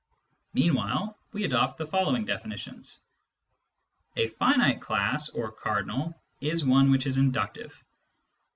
[0.55, 2.99] Meanwhile, we adopt the following definitions:—
[4.01, 7.83] & finite class or cardinal is one which is inductive.